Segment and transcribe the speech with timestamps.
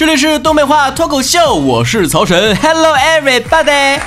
[0.00, 4.00] 这里是东北话脱口秀，我是曹晨，Hello everybody。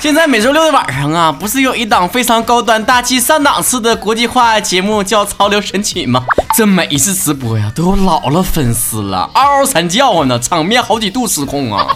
[0.00, 6.20] 现在每周六的晚上啊，不是有一档非常高端大气上档次的国际化节目叫《潮流神曲》吗？
[6.56, 11.86] 这每一次直播呀，都有老了粉丝了，嗷嗷惨叫呢，场面好几度失控啊，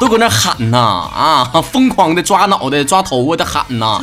[0.00, 4.00] 都搁那喊呐啊，疯狂的抓脑袋、抓头发的喊呐。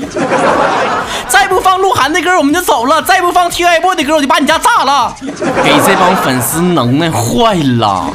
[1.27, 5.15] 再不放鹿晗的歌，我们就走了；再不放 TFBOYS 的歌，我就把你家炸了。
[5.63, 8.09] 给这帮粉丝能耐坏了。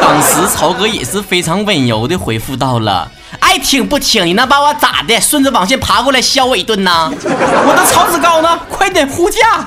[0.00, 3.08] 当时曹哥也是非常温柔的回复到了。
[3.56, 5.18] 爱听不听，你能把我咋的？
[5.18, 7.10] 顺着网线爬过来削我一顿呢？
[7.24, 8.60] 我的曹子高呢？
[8.68, 9.66] 快点呼驾！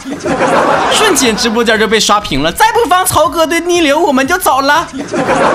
[0.94, 2.52] 瞬间直播间就被刷屏了。
[2.52, 4.88] 再不放曹哥的逆流，我们就走了。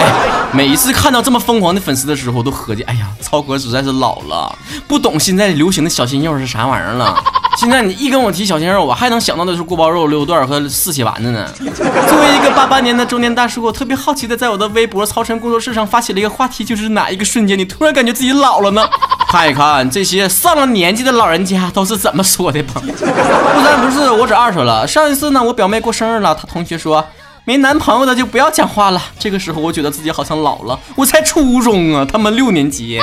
[0.00, 0.10] 哎，
[0.52, 4.52] 每一次看到这么疯狂的粉丝的时候，都合计：哎呀，曹哥实在是老了，
[4.88, 7.16] 不懂现在流行的小鲜肉是啥玩意儿了。
[7.56, 11.48] 现在你一跟我提小鲜肉，我还能想到的是锅包肉、溜段和四喜丸子呢。
[11.56, 18.88] 作为一个八八年的中年大叔，我特别好奇的在我的微博“曹晨工作室”上发起了一个话题，就是哪一个瞬间你突然感觉自己老了呢？
[19.28, 22.74] 看一看这些上了年纪的老人家都是怎么说的吧。
[22.80, 24.86] 不然不是，我只二十了。
[24.86, 27.04] 上一次呢，我表妹过生日了，她同学说
[27.44, 29.02] 没男朋友的就不要讲话了。
[29.18, 33.02] 这个时候我觉得自己好像老了，我才初中啊，他们六年级，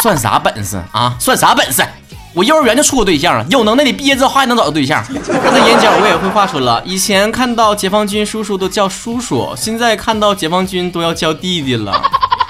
[0.00, 1.14] 算啥本事啊？
[1.18, 1.84] 算啥本事？
[2.32, 5.04] 我幼儿园就处过对象了，有能耐你毕业之后还能找到对象。
[5.04, 12.02] 他的眼角我也会画出了，以前看到解放军叔叔都叫叔叔，现在看到解放军都要叫弟弟了。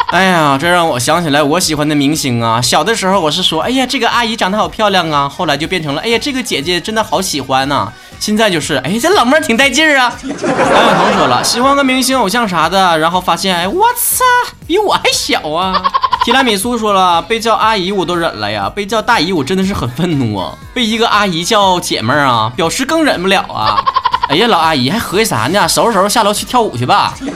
[0.07, 2.61] 哎呀，这让我想起来我喜欢的明星啊。
[2.61, 7.93] 小的时候我是说，哎呀，这个阿姨长得好漂亮啊，后来就变成了，哎呀，这个姐姐真的好喜欢呐。
[8.21, 10.17] 现在就是，哎，这老妹儿挺带劲儿啊。
[10.23, 14.25] 杨永彤说了，喜欢个明星偶像啥的，然后发现，哎，我操，
[14.67, 15.83] 比我还小啊。
[16.25, 20.55] 提拉米苏说了，被叫阿姨我都忍了呀，被叫大姨我真的是很愤怒啊。
[20.73, 23.85] 被一个阿姨叫姐妹儿啊，表示更忍不了啊。
[24.29, 25.69] 哎呀，老阿姨还合计啥呢？
[25.69, 27.15] 收拾收拾下楼去跳舞去吧。
[27.17, 27.27] 清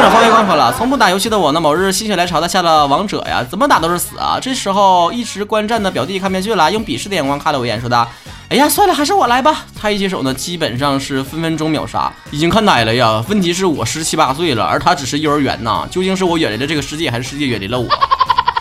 [0.00, 4.38] 场方月光说了，从不打游戏的我呢，某日心血来潮的下了王者呀，怎么打都是死啊。
[4.40, 8.08] 这时候一直观战的表弟看不下去了，用鄙视的眼光看了我一眼，说的。
[8.48, 9.66] 哎呀，算了，还是我来吧。
[9.78, 13.22] 他一接手呢，基本上是分分钟秒杀，已经看呆了呀。
[13.28, 15.86] 问题是我十七八岁了，而他只是幼儿园呐。
[15.90, 17.86] 究竟是我远离了这个世界，还是世界远离了我？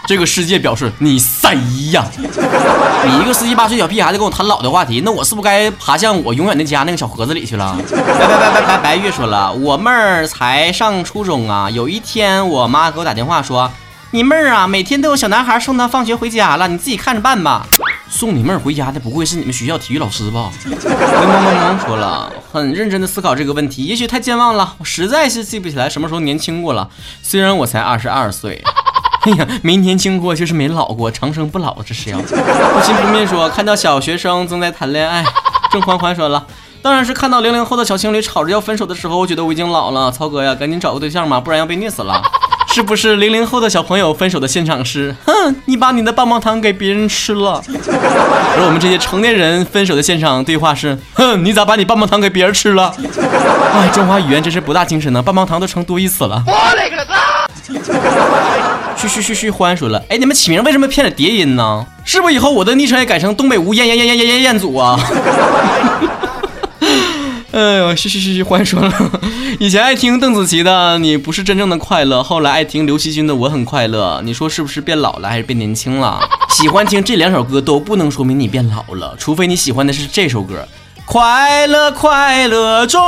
[0.10, 1.56] 这个世界表示你谁
[1.92, 2.04] 呀？
[3.06, 7.78] 你一个十七八岁小屁孩子跟我谈老的话题，那我是不是该爬向我永远的家那个小盒子里去了？
[7.92, 11.70] 白白白白白白月说了，我妹儿才上初中啊。
[11.70, 13.72] 有一天我妈给我打电话说，
[14.10, 17.68] 你妹儿啊，每天都有小男孩送她放学回家了，你自己看着办吧。
[18.10, 20.50] 送你妹儿回家的不会是你们学校体育老师吧？
[20.66, 26.90] 萌萌萌萌说了，很认真的思考这个问题，也许太健忘了，我实在是记不起来什么时候年轻过了。
[27.22, 28.64] 虽然我才二十二岁，
[29.22, 32.18] 哎呀，没年轻过就是没老过，长生不老这是要。
[32.18, 35.24] 不心不灭说，看到小学生正在谈恋爱。
[35.72, 36.48] 郑欢欢说了，
[36.82, 40.12] 当然是看到零零后的小情侣吵着要分手的时候，我觉得我已经老了。
[40.12, 42.22] 曹哥呀，赶紧找个对象嘛，不然要被虐死了。
[42.72, 45.16] 是不是零零后的小朋友分手的现场是？
[45.26, 47.62] 哼，你把你的棒棒糖给别人吃了。
[47.68, 52.94] 而我们这些成年人分手的现场对话是：哼，你咋把你棒棒糖给别人吃了？
[53.74, 56.42] 哎，中华语言真是博大精深呢，棒棒糖都成多义词了。
[56.46, 58.59] 我勒个擦！
[59.00, 61.86] 嘘嘘嘘嘘，欢说了，哎，你们起名为什么偏着叠音呢？
[62.04, 65.00] 是不是以后我的昵称也改成东北吴彦彦彦彦彦彦彦祖啊？
[67.52, 68.92] 哎呦，嘘嘘嘘嘘，欢说了，
[69.58, 76.20] 以前爱听邓紫棋的你不是真正的快乐，后来爱听刘惜君的我很快乐，你说是不是变老了还是变年轻了？
[76.52, 80.68] 喜欢听这两首歌都不能说明你变老了，除非你喜欢的是这首歌，
[81.06, 83.02] 快乐快乐中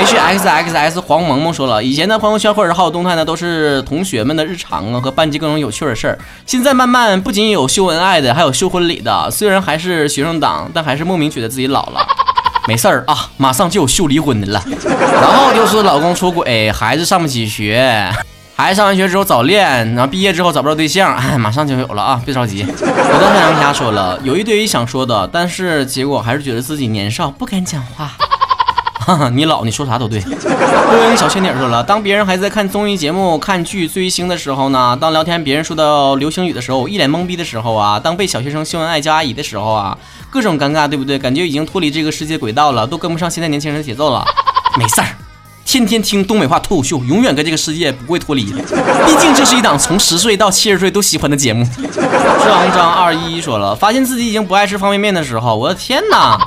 [0.00, 6.18] H X X S 黄萌萌说了，以前的朋友圈或者好友动态呢，都是同学们的日常啊和班级各种有趣的事儿。
[6.46, 9.30] 现在慢慢不仅有秀恩爱的，还有秀婚礼的。
[9.30, 12.00] 虽然还是学生党，但还是莫名觉得自己老了。
[12.66, 14.64] 没事儿啊，马上就有秀离婚的了。
[14.86, 18.10] 然后就是老公出轨，孩子上不起学，
[18.56, 22.64] 孩子上完学之后早恋，然后毕业之后找不着对象，哎，马上就有了啊，别着急。
[22.66, 28.12] 我的太阳家说了，有一堆想说的，但是结果还是觉得自己年少，不敢讲话。
[29.32, 30.20] 你老，你说啥都对。
[30.20, 34.96] 陆英小仙女说了，当别人还在看综艺节目、看剧、追星的时候呢？
[35.00, 37.98] 当聊天别人说到流星雨的时候，我一脸懵逼的时候啊？
[37.98, 39.96] 当被小学生秀恩爱叫阿姨的时候啊？
[40.30, 41.18] 各种尴尬，对不对？
[41.18, 44.24] 感觉已经脱离这个世界轨道了，都跟不上现在年轻人的节奏了。
[44.76, 45.06] 没事儿，
[45.64, 48.58] 天天听东北话脱口秀，永远跟这个世界不会脱离的。
[49.06, 51.64] 毕竟这是一档从十岁到七十岁都喜欢的节目。
[52.44, 56.38] 张张二一说了，发现自己已经不爱吃方便面的时候，我的天哪！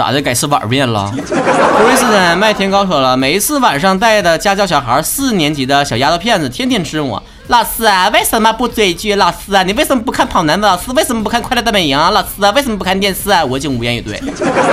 [0.00, 0.22] 咋的？
[0.22, 1.12] 改吃碗面了？
[1.14, 2.06] 普瑞斯
[2.36, 7.22] 麦田高说了，每一次晚上带的家教小孩，四年级的小丫头片子，天天吃我。
[7.48, 9.14] 老师啊，为什么不追剧？
[9.16, 10.58] 老师啊，你为什么不看跑男？
[10.62, 11.98] 老师为什么不看快乐大本营？
[11.98, 13.30] 老师啊，为什么不看电视？
[13.30, 13.44] 啊？
[13.44, 14.18] 我竟无言以对，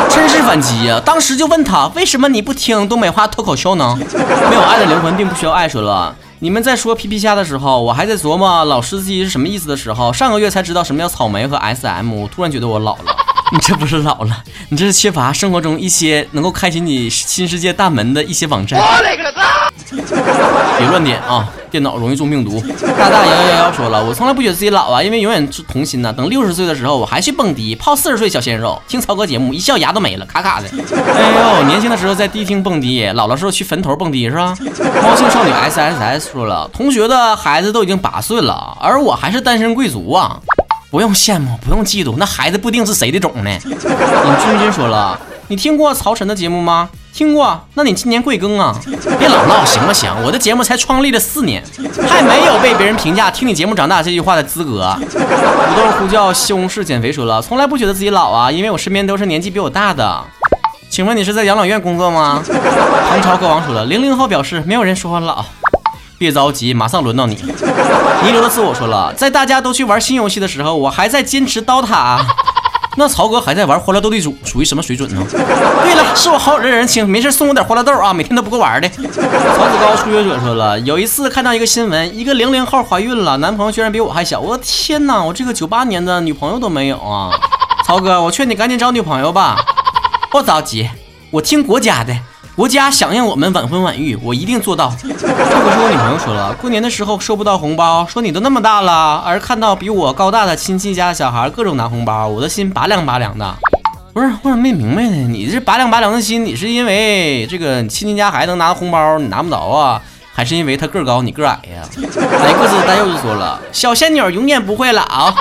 [0.09, 1.01] 真是反击呀！
[1.03, 3.97] 当时就问他，为什么你不听东北话脱口秀呢？
[4.49, 6.15] 没有爱的灵魂并不需要爱说了。
[6.39, 12.13] 你们在说皮皮虾的时候，我还在琢磨老司机是什么意思的时候，上个月才知道什么叫草莓和 SM。
[12.13, 13.26] 我突然觉得我老了。
[13.53, 18.77] 你这不是老了，你这是缺乏生活中一些能够开启你新世界大门的一些网站。
[18.77, 19.71] 我勒个擦！
[20.77, 22.61] 别乱点啊，电脑容易中病毒。
[22.97, 26.11] 大大幺幺幺说了，我从来不觉得自己老啊，因为永远是童心呐。
[26.11, 30.67] 等六十岁的时候，我还去蹦迪泡四十岁小鲜肉，听曹哥节目，一笑牙都没了，卡卡的。
[30.67, 34.53] 哎呦，年轻的时候在迪厅蹦迪，老了时候去坟头蹦迪是吧？
[35.01, 40.37] 猫性少女 S S S 说了，同学的孩子都已经八岁了，而我还是单身贵族啊。
[40.89, 43.49] 不用羡慕，不用嫉妒，那孩子不定是谁的种呢。
[43.65, 45.19] 尹君君说了，
[45.49, 46.89] 你听过曹晨的节目吗？
[47.13, 48.73] 听过，那你今年贵庚啊？
[49.19, 50.09] 别老闹行不行？
[50.23, 51.63] 我的节目才创立了四年，
[52.07, 54.95] 还没有被别人评价听你节目长大这句话的资格。
[55.01, 60.23] 土豆呼叫西红柿减肥说了，从来不觉得自己老啊，因为我身边都是年纪比我大的。
[60.89, 62.41] 请问你是在养老院工作吗？
[63.09, 65.43] 唐朝歌王说了，零零后表示没有人说我老。
[66.17, 67.35] 别着急，马上轮到你。
[68.23, 72.25] 尼罗的自我说了，在大家都去玩新游戏的时候，我还在坚持刀塔。
[72.99, 75.23] 那曹哥还在玩欢乐斗地主，属于什么水准呢？
[75.29, 78.89] 对了，是我好友的人请，没事送我点欢乐豆啊，每天都不够玩的。
[78.89, 84.39] 曹子高初学者说了，有一次看到一个新闻，一个零零后怀孕了，男朋友居然比我还小。
[84.39, 87.29] 我的天哪，我这个九八年的女朋友都没有啊！
[87.85, 89.57] 曹哥，我劝你赶紧找女朋友吧。
[90.31, 90.89] 不着急，
[91.29, 92.15] 我听国家的。
[92.57, 94.91] 国家响应我们晚婚晚育，我一定做到。
[94.99, 103.55] 这不是我女朋友说了，过年的时候收不到红包，说你都那么大了，而看到比我高大的亲戚家的小孩各种拿红包，我的心拔凉拔凉的。
[104.11, 105.27] 不是，我怎么没明白呢？
[105.29, 110.01] 你这拔凉拔凉的心，你是因为这个亲戚家孩子能拿红包，你拿不着啊？
[110.33, 111.87] 还是因为他个高，你个矮呀？
[111.95, 115.31] 哎，个子大又就说了，小仙女永远不会老。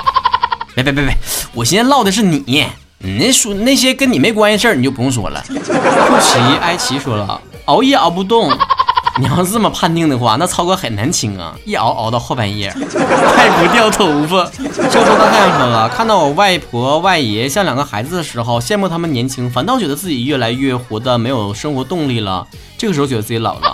[0.75, 1.17] 别别别别，
[1.55, 2.67] 我现在唠的是你。
[2.99, 5.43] 你那说那些跟你没关系事儿，你就不用说了。
[5.47, 8.51] 不奇埃奇说了，熬夜熬不动。
[9.19, 14.45] 你要是这么判定的话，那超哥很难听啊，一熬熬到后半夜，还不掉头发。
[14.45, 22.45] 笑 说大太阳说了，看到我外婆外爷像两个孩子的时候，羡慕他们年轻，反倒觉得自己越来越活的没有生活动力了。
[22.77, 23.73] 这个时候觉得自己老了。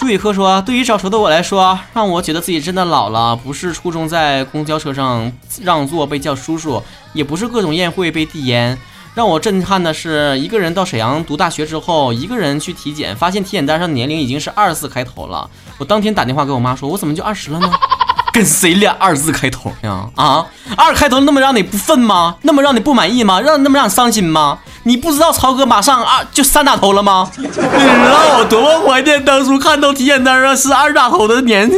[0.00, 5.30] 朱宇科说，对于早熟的我来说，让我觉得自己真的老了，不是初中在公交车上
[5.60, 6.82] 让座被叫叔叔。
[7.12, 8.78] 也不是各种宴会被递烟，
[9.14, 15.50] 让我震撼的是，一个人到沈阳读大学之后，一个人去体检，发现体检单上年龄已经是二十四开头了。
[15.76, 17.70] 我当天打电话给我妈说，我怎么就二十了呢？
[18.32, 20.08] 跟谁俩二字开头呀？
[20.14, 20.46] 啊，
[20.78, 22.36] 二开头那么让你不愤吗？
[22.40, 23.38] 那么让你不满意吗？
[23.38, 24.60] 让那么让你伤心吗？
[24.84, 27.30] 你不知道曹哥马上二就三打头了吗？
[27.36, 31.76] 你知道我多么怀念当初看到体检单上是二打头的年纪？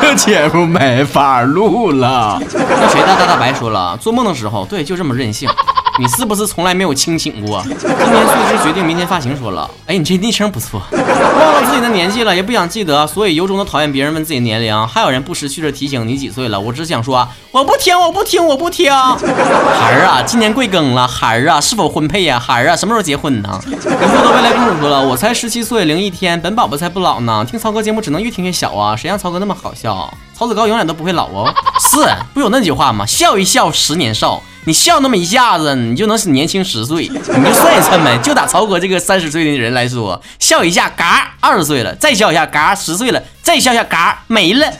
[0.00, 2.40] 这节目没法录了。
[2.40, 5.48] 那谁大大大白说了，做梦的时候，对，就这么任性。
[5.98, 7.62] 你是不是从来没有清醒过？
[7.62, 10.82] 今天岁之决定明天发型说了，哎，你这昵称不错。
[10.92, 14.86] 忘了自己的年纪了，也不想记得，所以由衷的讨厌别人问自己年龄。
[14.86, 18.92] 还有人不识趣的提醒你几岁了，我只想说，我不听，我不听，我不听。
[18.92, 21.08] 孩儿啊，今年贵庚了？
[21.08, 22.38] 孩儿啊，是否婚配呀？
[22.38, 23.60] 孩儿啊，什么时候结婚呢？
[23.66, 27.44] 你说的未来公主说了，我才十七岁零一天，本宝宝才不老呢。
[27.48, 30.12] 听曹哥节目只能越听越小啊，谁让曹哥那么好笑？
[30.36, 31.54] 曹子高永远都不会老哦。
[31.80, 31.96] 是
[32.34, 33.06] 不有那句话吗？
[33.06, 34.42] 笑一笑，十年少。
[34.66, 37.08] 你笑那么一下子，你就能年轻十岁。
[37.08, 44.70] 你就算一算呗，就打曹哥这个三十岁的人来说，笑一下，嘎，二十岁了；再笑一下，嘎，十岁了；再笑一下，嘎，没了。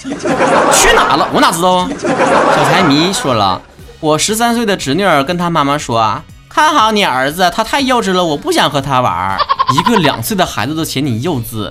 [0.73, 1.27] 去哪了？
[1.33, 1.89] 我哪知道啊？
[2.55, 3.63] 小财迷说了，
[4.01, 9.39] 我十三岁的侄女儿跟他妈妈说，看好你儿子，他太幼稚了，我不想和他玩。
[9.73, 11.71] 一个两岁的孩子都嫌你幼稚。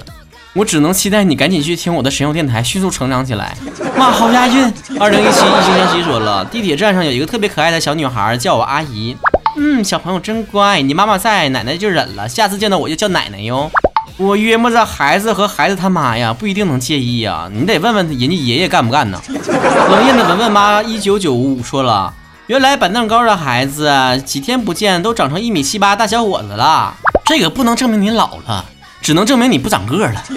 [0.55, 3.57] 我只能期待你赶紧去听我的神游电台，迅速成长起来。
[3.97, 4.73] 哇，好押韵！
[4.97, 9.17] 二零一七一星相惜说了，地铁站上有一个特别可爱的小女孩，叫我阿姨。
[9.57, 12.29] 嗯，小朋友真乖，你妈妈在，奶奶就忍了。
[12.29, 13.69] 下次见到我就叫奶奶哟。
[14.15, 17.49] 我约摸着孩子和孩子他妈呀，不一定能介意呀。
[17.51, 19.21] 你得问问人家爷爷干不干呢？
[19.27, 22.13] 冷艳的文文妈一九九五说了，
[22.47, 23.91] 原来板凳高的孩子
[24.25, 26.95] 几天不见都长成一米七八大小伙子了。
[27.25, 28.63] 这个不能证明你老了。
[29.05, 30.23] 只能证明你不长个了。
[30.27, 30.33] 十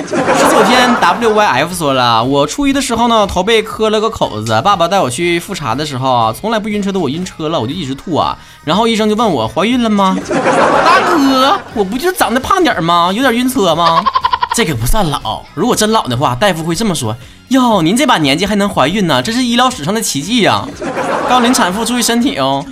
[0.50, 4.60] 九天，WYF 说了，我初一的时候呢，头被磕了个口子。
[4.62, 8.36] 爸爸带我去复查的时候，从来不晕车的我晕车了，我就一直吐啊。
[8.64, 10.14] 然后医生就问我怀孕了吗？
[10.84, 13.10] 大哥，我不就长得胖点吗？
[13.10, 14.04] 有点晕车吗？
[14.54, 15.42] 这个不算老。
[15.54, 17.16] 如果真老的话，大夫会这么说：
[17.48, 20.62] 哟，您这把年纪还能怀孕呢，这是医疗史上的奇迹呀！
[21.26, 22.62] 高龄产妇注意身体哦。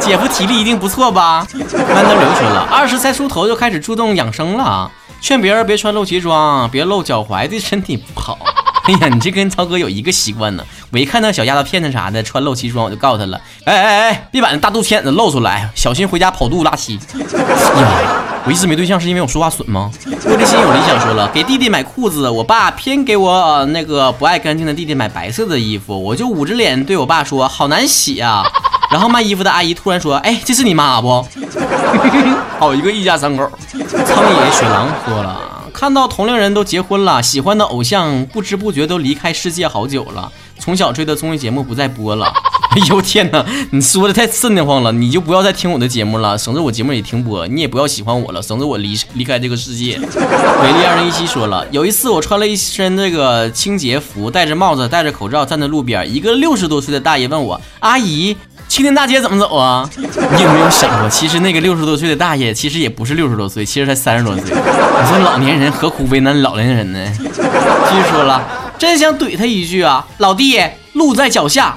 [0.00, 1.46] 姐夫体力一定不错吧？
[1.54, 4.90] 曼德流说了，二十才出头就开始注重养生了。
[5.20, 8.38] 劝别人别穿露脐装，别露脚踝，对身体不好。
[8.86, 10.64] 哎呀，你这跟曹哥有一个习惯呢。
[10.92, 13.40] 我一看到小丫头片子啥的穿露脐装，我就告诉他了。
[13.64, 16.94] 哎哎哎，别把那大肚片子露出来，小心回家跑肚拉稀。
[17.18, 19.90] 呀，我一直没对象是因为我说话损吗？
[20.04, 28.44] 我的心有理想说了，给弟弟买裤子，我爸偏给我那个不爱干净的弟弟买白色的衣服，我就捂着脸对我爸说，好难洗啊。
[28.88, 31.26] 然后卖衣服的阿姨突然说，哎，这是你妈不？
[32.58, 33.50] 好一个一家三口。
[33.70, 35.52] 苍野雪狼说了。
[35.72, 40.32] 看到同龄人都结婚了，喜欢的偶像不知不觉都离开世界好久了。
[40.58, 42.32] 从小追的综艺节目不再播了。
[42.76, 44.92] 哎呦天哪，你说的太瘆得慌了！
[44.92, 47.46] 你就不要再听我的节目了，省得我节目也停播。
[47.46, 49.96] 你也不要喜欢我了，省得我离离开这个世界。
[50.62, 58.36] 美丽二零一七说了，有一次我穿了一身这个清洁服，戴着帽子，戴着口罩站在路边，一个六十多岁的大爷问我：“阿姨。”
[58.68, 59.88] 青年大街怎么走啊？
[59.96, 64.42] 你有没有想过，其实那个六十多岁的大爷，其实也不是六十多岁，其实才三十多岁。
[64.44, 66.98] 你说老年人何苦为难老年人呢？
[67.18, 68.42] 继续说了，
[68.76, 70.60] 真想怼他一句啊，老弟，
[70.92, 71.74] 路在脚下。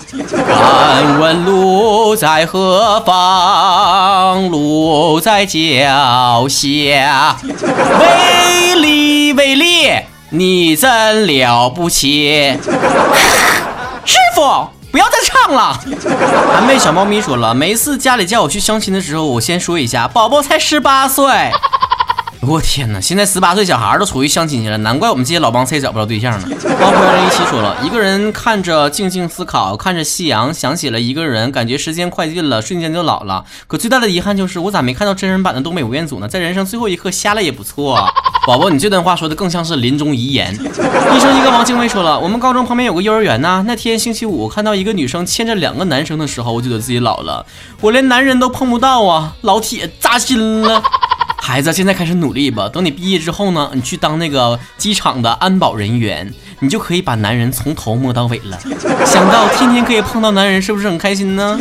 [0.47, 4.49] 敢问路在何方？
[4.49, 7.37] 路在脚下。
[7.43, 9.91] 威力威力，
[10.31, 12.57] 你真了不起，
[14.03, 14.67] 师傅。
[14.91, 15.79] 不要再唱了！
[16.53, 21.25] 还被小猫咪说了，每一次家里叫我去相亲的时候，我先说一下，宝宝才十八岁。
[22.41, 23.01] 我天哪！
[23.01, 26.47] 现在十八岁小孩都出去相亲去了，难怪我们这些老帮菜找不着对象呢。
[26.79, 33.43] 包括人一起说了，一个人看着静静思考，看着夕阳，想起了一个人，感觉时间快进了，瞬间就老了。
[33.67, 36.29] 可最大的遗憾就是，我咋没看到真人版的东北吴彦祖呢？
[36.29, 38.09] 在人生最后一刻瞎了也不错。
[38.49, 40.51] 宝宝，你这段话说的更像是临终遗言。
[40.57, 47.45] 医生一个王静薇说了，我们高中旁边有个幼儿园呐，那天星期五看到一个女生牵着两个男生的时候，我觉得自己老了，
[47.79, 50.81] 我连男人都碰不到啊，老铁扎心了。
[51.37, 52.67] 孩子，现在开始努力吧。
[52.67, 58.59] 等你毕业之后呢，你去当那个机场的安保人员，你就可以把男人从头摸到尾了。
[59.05, 61.59] 想到天天可以碰到男人，是不是很开心呢？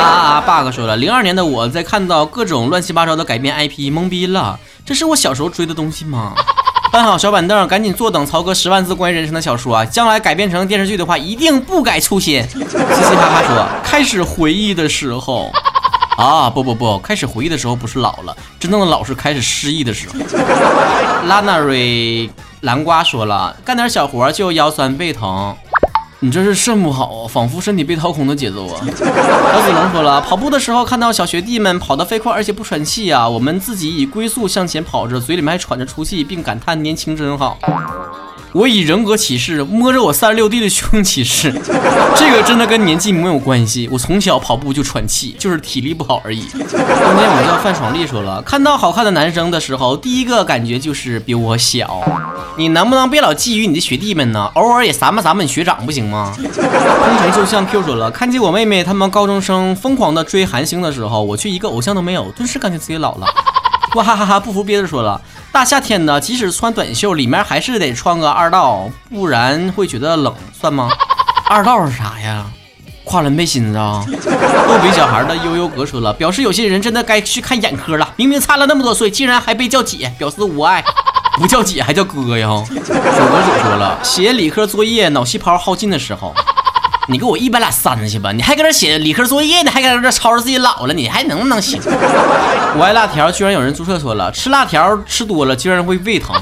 [0.00, 4.58] 啊，bug 说了，零二年的我在看到各种乱七八糟的改编 IP，懵逼了。
[4.88, 6.32] 这是我小时候追的东西吗？
[6.90, 9.84] 搬好小板凳，赶紧坐等曹哥十万字关于人生的小说啊！
[9.84, 12.42] 将来改编成电视剧的话，一定不改初心。
[12.48, 15.52] 嘻嘻哈哈说，开始回忆的时候。
[16.16, 20.14] 啊不不不，开始回忆的时候不是老了，真正的老是开始失忆的时候。
[21.26, 22.28] 拉纳瑞
[22.62, 25.54] 南瓜说了，干点小活就腰酸背疼，
[26.20, 28.80] 你这是肾不好啊，仿佛身体被掏空的节奏啊。
[28.82, 37.56] 小子龙说了，跑步的时候看到小学弟们跑得飞快，而且不喘气啊，我们自己以龟速向前跑着，嘴里面还喘着粗气，并感叹年轻真好。
[38.52, 41.52] 我以人格起誓，摸着我三十六弟的胸起誓，
[42.16, 43.88] 这个真的跟年纪没有关系。
[43.92, 46.40] 我从小跑步就喘气，就是体力不好而已。
[46.40, 52.02] 今天我叫范爽丽说了，看到好看的男生的时候，第一个感觉就是比我小。
[52.56, 54.50] 你能不能别老觊觎你的学弟们呢？
[54.54, 56.32] 偶尔也撒吧撒吧你学长不行吗？
[56.34, 63.26] 空城就像 Q 说了，看见我妹妹他们高中生疯狂的追韩星的时候，我却一个偶像都没有，顿时感觉自己老了。
[63.94, 64.38] 哇哈哈哈！
[64.38, 65.18] 不服憋着说了，
[65.50, 70.88] 大夏天的，即使穿短袖，里面还是得穿个二道，不然会觉得冷，算吗？
[71.48, 72.46] 二道是啥呀？
[73.02, 74.04] 跨栏背心子啊？
[74.06, 78.08] 逗比小孩的悠悠哥说了，表示有些人真的该去看眼科了。
[78.16, 80.84] 明明差了那么多岁，竟然还被叫姐，表示无爱，
[81.38, 82.46] 不叫姐还叫哥呀？
[82.46, 86.34] 手哥手说了，写理科作业脑细胞耗尽的时候。
[87.10, 88.32] 你给我一百俩删去吧！
[88.32, 91.80] 你还搁这写理科作业呢，还搁这吵着自己老了，你还能不能行？
[92.76, 96.36] 我爱辣条，居然有人注册说了，吃辣条吃多了竟然会胃疼。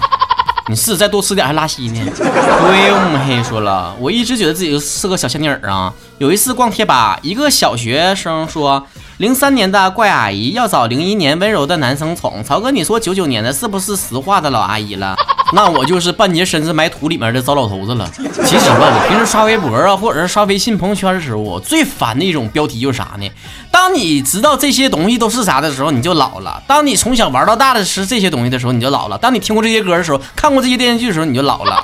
[0.68, 2.04] 你是再多吃点还拉稀呢？
[2.16, 5.94] 对，我们黑说了，我一直觉得自己是个小仙女儿啊。
[6.18, 8.84] 有一次逛贴吧，一个小学生说，
[9.18, 12.42] 零三年的怪阿姨要找零一年温柔的男生宠。
[12.42, 15.14] 曹哥，你说九九年的是不是石化的老阿姨了？
[15.52, 18.10] 那我就是半截身子埋土里面的糟老头子了。
[18.44, 23.30] 其实吧，平时刷微博啊，或者是刷微信朋友圈的时候，我最烦的一种标题就是啥呢？
[23.70, 31.82] 当你知道这些东西都是啥的时候，你就老了；当你从小玩到大的是这些东西的时候，你就老了；当你听过这些歌的时候，看过这些电视剧的时候，你就老了。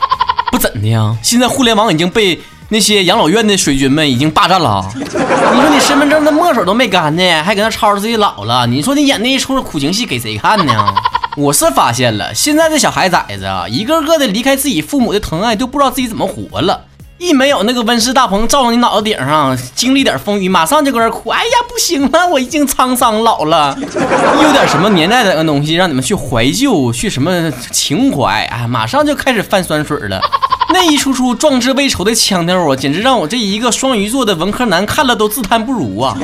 [0.50, 1.16] 不怎的呀？
[1.23, 2.38] 现在互联网已经被
[2.69, 4.85] 那些养老院的水军们已经霸占了。
[4.95, 8.66] 你说你身份证的墨水都没干呢，还搁那吵着自己老了？
[8.66, 10.95] 你说你演那一出苦情戏给谁看呢？
[11.37, 16.85] 我是发现了，现在的小孩崽子啊，一个个的离开自己父母的疼爱，都不知道自己怎么活了。
[17.17, 21.31] 一没有那个温室大棚罩到你脑袋顶上，经历点风雨，马上就搁这哭。
[21.31, 23.75] 哎呀，不行了，我已经沧桑老了。
[23.81, 30.21] 有点什么年代的东西让你们去怀旧，去什么情怀，哎，马上就开始泛酸水了。
[30.73, 36.17] 那一出出壮志未酬的腔调啊，简直让我这一个双鱼座的文科男看了都自叹不如啊！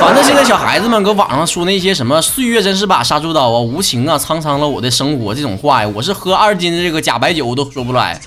[0.00, 8.18] 反正现在小孩子们搁网上说那些什么“岁月真是把杀猪刀啊，无情啊，沧桑了我的生活”这种话呀，我是喝二斤的这个假白酒我都说不来。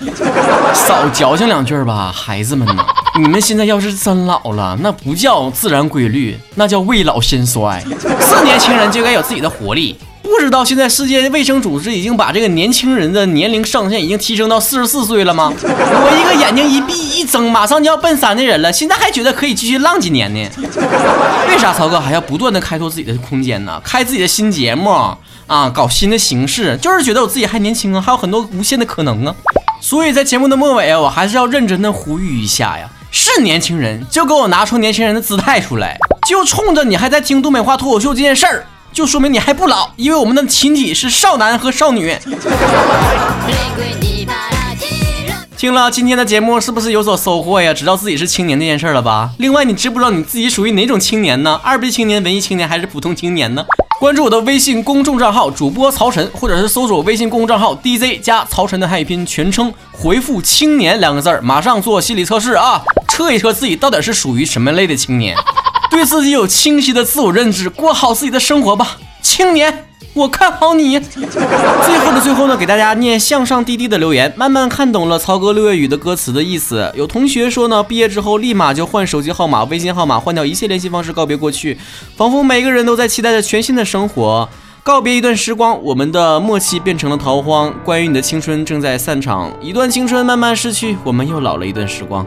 [0.72, 2.86] 少矫情两句吧，孩子们呐！
[3.20, 7.82] 你们现在要是真老了，那不叫自然规律，那叫未老先衰。
[8.20, 9.96] 是年轻人就该有自己的活力。
[10.24, 15.52] 不知道现在世界卫生组织已经把这个年轻人的年龄上限已经提升到四十四岁了吗？
[15.62, 20.50] 我一个眼睛一闭一睁，马上就要奔三的人了，现在还觉得可以继续浪几年呢？
[21.48, 23.78] 为啥曹哥还要不断的开拓自己的空间呢？
[23.84, 24.90] 开自己的新节目
[25.46, 29.34] 啊，搞新的形式，就是觉得我自己还年轻啊，还有很多无限的可能啊。
[29.82, 38.64] 所以在节目的末尾啊，我还是要认真的呼吁一下呀，是年轻人就给我拿出年轻人的姿态出来，就冲着你还在听东北话脱口秀这件事儿。
[38.94, 42.16] 就说明你还不老，因为我们的群体是少男和少女。
[45.58, 47.74] 听了今天的节目，是不是有所收获呀？
[47.74, 49.30] 知道自己是青年这件事了吧？
[49.38, 51.58] 另外，你知不知道你自己属于哪种青年呢？
[51.64, 53.64] 二逼青年、文艺青年还是普通青年呢？
[53.98, 65.34] 关注我的微信公众账号主播曹晨，或者是搜索微信公众账号 DJ 加曹晨的汉语拼音全称，回复“青年”两个字儿，马上做心理测试啊，测一测自己到底是属于什么类的青年。
[65.94, 70.98] 对自己有清晰的自我认知，过好自己的生活吧，青年，我看好你。
[71.08, 76.90] 最后的最后呢，给大家念向上滴滴的留言，慢慢看懂了曹格六月雨的歌词的意思。
[76.96, 81.78] 有同学说呢，毕业之后立马就换手机号码、微信号码，换掉一切联系方式，告别过去，
[82.16, 84.48] 仿佛每个人都在期待着全新的生活，
[84.82, 87.72] 告别一段时光，我们的默契变成了逃荒。
[87.84, 92.26] 关于你的青春正在散场，一段青春慢慢逝去，我们又老了一段时光。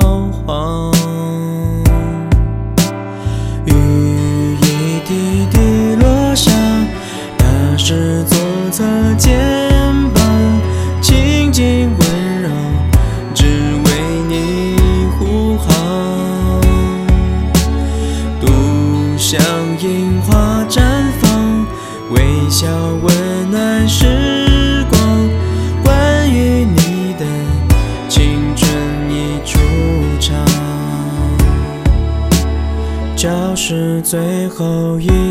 [34.11, 35.30] 最后一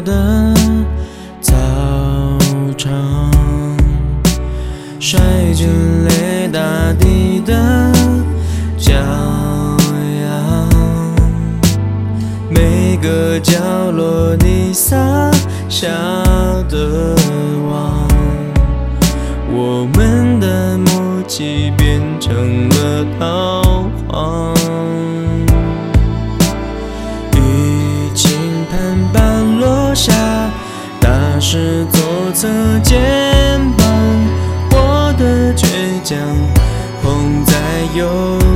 [0.00, 0.54] 的
[1.40, 1.54] 操
[2.76, 3.30] 场，
[4.98, 5.20] 摔
[5.52, 5.68] 进
[6.04, 6.60] 泪大
[6.98, 7.52] 地的
[8.78, 10.68] 骄阳，
[12.48, 14.96] 每个角落你洒
[15.68, 15.88] 下
[16.68, 17.14] 的
[17.70, 18.08] 网，
[19.52, 23.71] 我们的默契变成了逃
[31.54, 32.48] 是左侧
[32.82, 32.98] 肩
[33.76, 33.86] 膀，
[34.70, 35.66] 我的倔
[36.02, 36.18] 强
[37.02, 37.52] 捧在
[37.94, 38.08] 右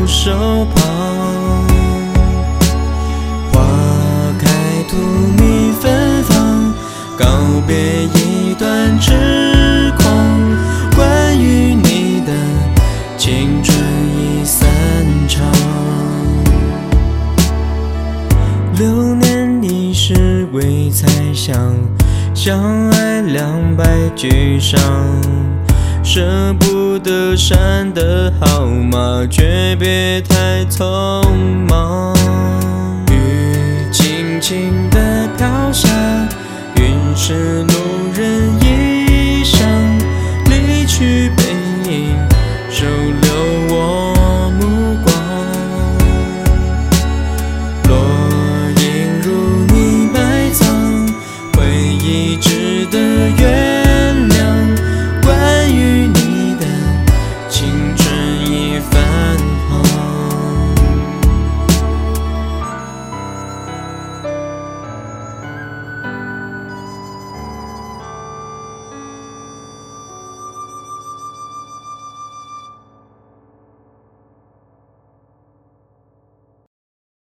[0.06, 1.62] 手旁。
[3.52, 3.60] 花
[4.38, 4.48] 开
[4.88, 4.96] 荼
[5.36, 6.72] 蘼芬芳，
[7.18, 7.26] 告
[7.66, 9.45] 别一段痴
[22.46, 23.22] 相爱。
[23.22, 24.80] 两败俱伤，
[26.04, 30.86] 舍不得删的号码，诀别太匆
[31.68, 32.14] 忙。
[33.10, 35.88] 雨轻轻地飘下，
[36.76, 37.74] 云是路
[38.14, 38.85] 人。